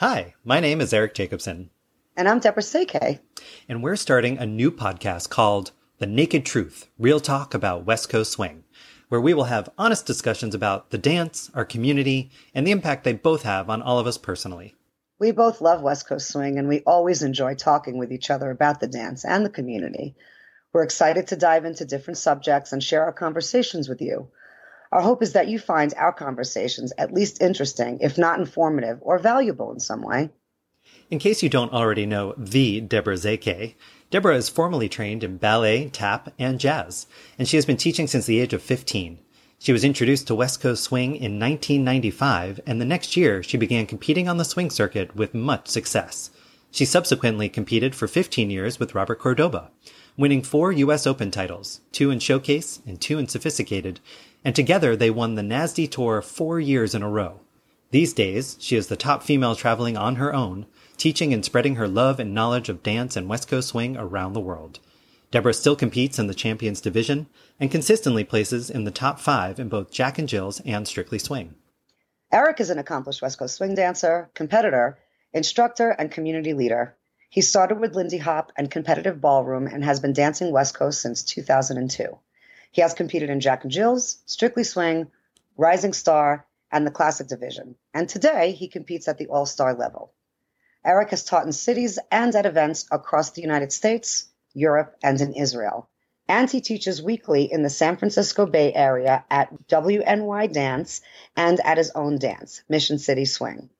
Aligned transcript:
Hi, 0.00 0.32
my 0.44 0.60
name 0.60 0.80
is 0.80 0.94
Eric 0.94 1.12
Jacobson. 1.12 1.68
And 2.16 2.26
I'm 2.26 2.38
Deborah 2.38 2.62
Székely. 2.62 3.20
And 3.68 3.82
we're 3.82 3.96
starting 3.96 4.38
a 4.38 4.46
new 4.46 4.70
podcast 4.70 5.28
called 5.28 5.72
The 5.98 6.06
Naked 6.06 6.46
Truth 6.46 6.88
Real 6.98 7.20
Talk 7.20 7.52
About 7.52 7.84
West 7.84 8.08
Coast 8.08 8.32
Swing, 8.32 8.64
where 9.10 9.20
we 9.20 9.34
will 9.34 9.44
have 9.44 9.68
honest 9.76 10.06
discussions 10.06 10.54
about 10.54 10.88
the 10.88 10.96
dance, 10.96 11.50
our 11.52 11.66
community, 11.66 12.30
and 12.54 12.66
the 12.66 12.70
impact 12.70 13.04
they 13.04 13.12
both 13.12 13.42
have 13.42 13.68
on 13.68 13.82
all 13.82 13.98
of 13.98 14.06
us 14.06 14.16
personally. 14.16 14.74
We 15.18 15.32
both 15.32 15.60
love 15.60 15.82
West 15.82 16.08
Coast 16.08 16.28
Swing, 16.28 16.58
and 16.58 16.66
we 16.66 16.80
always 16.86 17.22
enjoy 17.22 17.54
talking 17.54 17.98
with 17.98 18.10
each 18.10 18.30
other 18.30 18.50
about 18.50 18.80
the 18.80 18.88
dance 18.88 19.26
and 19.26 19.44
the 19.44 19.50
community. 19.50 20.14
We're 20.72 20.84
excited 20.84 21.26
to 21.26 21.36
dive 21.36 21.66
into 21.66 21.84
different 21.84 22.16
subjects 22.16 22.72
and 22.72 22.82
share 22.82 23.04
our 23.04 23.12
conversations 23.12 23.86
with 23.86 24.00
you. 24.00 24.30
Our 24.92 25.02
hope 25.02 25.22
is 25.22 25.32
that 25.34 25.48
you 25.48 25.58
find 25.58 25.94
our 25.96 26.12
conversations 26.12 26.92
at 26.98 27.14
least 27.14 27.40
interesting, 27.40 27.98
if 28.00 28.18
not 28.18 28.40
informative 28.40 28.98
or 29.02 29.18
valuable 29.18 29.72
in 29.72 29.78
some 29.78 30.02
way. 30.02 30.30
In 31.10 31.20
case 31.20 31.42
you 31.42 31.48
don't 31.48 31.72
already 31.72 32.06
know 32.06 32.34
the 32.36 32.80
Deborah 32.80 33.14
Székely, 33.14 33.74
Deborah 34.10 34.36
is 34.36 34.48
formally 34.48 34.88
trained 34.88 35.22
in 35.22 35.36
ballet, 35.36 35.88
tap, 35.88 36.32
and 36.38 36.58
jazz, 36.58 37.06
and 37.38 37.46
she 37.46 37.56
has 37.56 37.66
been 37.66 37.76
teaching 37.76 38.08
since 38.08 38.26
the 38.26 38.40
age 38.40 38.52
of 38.52 38.62
15. 38.62 39.20
She 39.60 39.72
was 39.72 39.84
introduced 39.84 40.26
to 40.26 40.34
West 40.34 40.60
Coast 40.60 40.82
swing 40.82 41.14
in 41.14 41.38
1995, 41.38 42.60
and 42.66 42.80
the 42.80 42.84
next 42.84 43.16
year 43.16 43.42
she 43.42 43.56
began 43.56 43.86
competing 43.86 44.26
on 44.26 44.38
the 44.38 44.44
swing 44.44 44.70
circuit 44.70 45.14
with 45.14 45.34
much 45.34 45.68
success. 45.68 46.30
She 46.72 46.84
subsequently 46.84 47.48
competed 47.48 47.94
for 47.94 48.08
15 48.08 48.50
years 48.50 48.80
with 48.80 48.94
Robert 48.94 49.18
Cordoba, 49.20 49.70
winning 50.20 50.42
four 50.42 50.70
U.S. 50.70 51.06
Open 51.06 51.30
titles, 51.30 51.80
two 51.92 52.10
in 52.10 52.18
Showcase 52.18 52.82
and 52.86 53.00
two 53.00 53.18
in 53.18 53.26
Sophisticated, 53.26 54.00
and 54.44 54.54
together 54.54 54.94
they 54.94 55.08
won 55.08 55.34
the 55.34 55.42
NASDE 55.42 55.90
Tour 55.90 56.20
four 56.20 56.60
years 56.60 56.94
in 56.94 57.02
a 57.02 57.08
row. 57.08 57.40
These 57.90 58.12
days, 58.12 58.58
she 58.60 58.76
is 58.76 58.88
the 58.88 58.96
top 58.96 59.22
female 59.22 59.56
traveling 59.56 59.96
on 59.96 60.16
her 60.16 60.34
own, 60.34 60.66
teaching 60.98 61.32
and 61.32 61.42
spreading 61.42 61.76
her 61.76 61.88
love 61.88 62.20
and 62.20 62.34
knowledge 62.34 62.68
of 62.68 62.82
dance 62.82 63.16
and 63.16 63.30
West 63.30 63.48
Coast 63.48 63.68
swing 63.68 63.96
around 63.96 64.34
the 64.34 64.40
world. 64.40 64.78
Deborah 65.30 65.54
still 65.54 65.74
competes 65.74 66.18
in 66.18 66.26
the 66.26 66.34
Champions 66.34 66.82
Division 66.82 67.26
and 67.58 67.70
consistently 67.70 68.22
places 68.22 68.68
in 68.68 68.84
the 68.84 68.90
top 68.90 69.20
five 69.20 69.58
in 69.58 69.70
both 69.70 69.90
Jack 69.90 70.18
and 70.18 70.28
Jill's 70.28 70.60
and 70.66 70.86
Strictly 70.86 71.18
Swing. 71.18 71.54
Eric 72.30 72.60
is 72.60 72.68
an 72.68 72.78
accomplished 72.78 73.22
West 73.22 73.38
Coast 73.38 73.56
swing 73.56 73.74
dancer, 73.74 74.30
competitor, 74.34 74.98
instructor, 75.32 75.90
and 75.90 76.10
community 76.10 76.52
leader. 76.52 76.96
He 77.32 77.42
started 77.42 77.78
with 77.78 77.94
Lindy 77.94 78.18
Hop 78.18 78.50
and 78.56 78.68
competitive 78.68 79.20
ballroom 79.20 79.68
and 79.68 79.84
has 79.84 80.00
been 80.00 80.12
dancing 80.12 80.50
West 80.50 80.74
Coast 80.74 81.00
since 81.00 81.22
2002. 81.22 82.18
He 82.72 82.82
has 82.82 82.92
competed 82.92 83.30
in 83.30 83.38
Jack 83.38 83.62
and 83.62 83.70
Jill's, 83.70 84.18
Strictly 84.26 84.64
Swing, 84.64 85.12
Rising 85.56 85.92
Star, 85.92 86.44
and 86.72 86.84
the 86.84 86.90
Classic 86.90 87.28
Division. 87.28 87.76
And 87.94 88.08
today 88.08 88.50
he 88.50 88.66
competes 88.66 89.06
at 89.06 89.16
the 89.16 89.28
All 89.28 89.46
Star 89.46 89.74
level. 89.74 90.12
Eric 90.84 91.10
has 91.10 91.24
taught 91.24 91.46
in 91.46 91.52
cities 91.52 92.00
and 92.10 92.34
at 92.34 92.46
events 92.46 92.86
across 92.90 93.30
the 93.30 93.42
United 93.42 93.72
States, 93.72 94.26
Europe, 94.52 94.96
and 95.00 95.20
in 95.20 95.32
Israel. 95.34 95.88
And 96.26 96.50
he 96.50 96.60
teaches 96.60 97.00
weekly 97.00 97.44
in 97.44 97.62
the 97.62 97.70
San 97.70 97.96
Francisco 97.96 98.44
Bay 98.44 98.74
Area 98.74 99.24
at 99.30 99.68
WNY 99.68 100.52
Dance 100.52 101.00
and 101.36 101.60
at 101.60 101.78
his 101.78 101.92
own 101.92 102.18
dance, 102.18 102.64
Mission 102.68 102.98
City 102.98 103.24
Swing. 103.24 103.70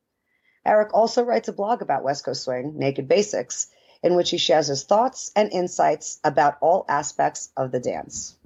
Eric 0.64 0.92
also 0.92 1.22
writes 1.22 1.48
a 1.48 1.52
blog 1.52 1.82
about 1.82 2.04
West 2.04 2.24
Coast 2.24 2.42
Swing, 2.42 2.78
Naked 2.78 3.08
Basics, 3.08 3.68
in 4.02 4.14
which 4.14 4.30
he 4.30 4.38
shares 4.38 4.66
his 4.66 4.84
thoughts 4.84 5.30
and 5.34 5.52
insights 5.52 6.20
about 6.24 6.58
all 6.60 6.84
aspects 6.88 7.50
of 7.56 7.72
the 7.72 7.80
dance. 7.80 8.36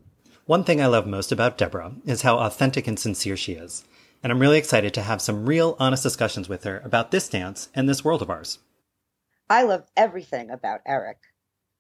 One 0.46 0.64
thing 0.64 0.80
I 0.80 0.86
love 0.86 1.06
most 1.06 1.32
about 1.32 1.58
Deborah 1.58 1.94
is 2.04 2.22
how 2.22 2.38
authentic 2.38 2.86
and 2.86 2.98
sincere 2.98 3.36
she 3.36 3.52
is, 3.52 3.84
and 4.22 4.30
I'm 4.30 4.38
really 4.38 4.58
excited 4.58 4.94
to 4.94 5.02
have 5.02 5.22
some 5.22 5.46
real 5.46 5.76
honest 5.78 6.02
discussions 6.02 6.48
with 6.48 6.64
her 6.64 6.80
about 6.84 7.10
this 7.10 7.28
dance 7.28 7.68
and 7.74 7.88
this 7.88 8.04
world 8.04 8.22
of 8.22 8.30
ours. 8.30 8.58
I 9.48 9.62
love 9.62 9.84
everything 9.96 10.50
about 10.50 10.80
Eric. 10.86 11.18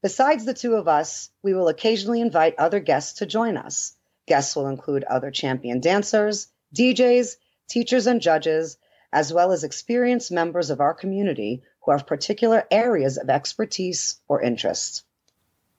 Besides 0.02 0.44
the 0.44 0.54
two 0.54 0.74
of 0.74 0.88
us, 0.88 1.30
we 1.42 1.54
will 1.54 1.68
occasionally 1.68 2.20
invite 2.20 2.54
other 2.58 2.80
guests 2.80 3.18
to 3.18 3.26
join 3.26 3.56
us. 3.56 3.96
Guests 4.26 4.54
will 4.54 4.68
include 4.68 5.04
other 5.04 5.30
champion 5.30 5.80
dancers, 5.80 6.48
DJs, 6.74 7.36
teachers, 7.68 8.06
and 8.06 8.20
judges, 8.20 8.76
as 9.14 9.32
well 9.32 9.52
as 9.52 9.62
experienced 9.62 10.32
members 10.32 10.68
of 10.70 10.80
our 10.80 10.92
community 10.92 11.62
who 11.84 11.92
have 11.92 12.06
particular 12.06 12.64
areas 12.70 13.16
of 13.16 13.30
expertise 13.30 14.20
or 14.26 14.42
interest. 14.42 15.04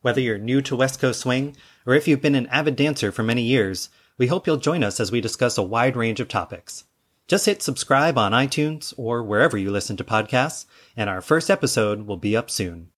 Whether 0.02 0.22
you're 0.22 0.38
new 0.38 0.62
to 0.62 0.76
West 0.76 1.02
Coast 1.02 1.20
Swing 1.20 1.56
or 1.86 1.94
if 1.94 2.08
you've 2.08 2.22
been 2.22 2.36
an 2.36 2.48
avid 2.48 2.78
dancer 2.78 3.12
for 3.12 3.24
many 3.24 3.42
years, 3.42 3.90
we 4.18 4.28
hope 4.28 4.48
you'll 4.48 4.58
join 4.58 4.84
us 4.84 5.02
as 5.02 5.12
we 5.12 5.20
discuss 5.20 5.58
a 5.58 5.64
wide 5.64 5.98
range 5.98 6.22
of 6.22 6.30
topics. 6.30 6.86
Just 7.28 7.46
hit 7.46 7.62
subscribe 7.62 8.18
on 8.18 8.32
iTunes 8.32 8.94
or 8.96 9.22
wherever 9.22 9.58
you 9.58 9.70
listen 9.70 9.98
to 9.98 10.04
podcasts, 10.04 10.66
and 10.96 11.10
our 11.10 11.22
first 11.22 11.50
episode 11.50 12.08
will 12.08 12.18
be 12.18 12.38
up 12.38 12.50
soon. 12.50 12.92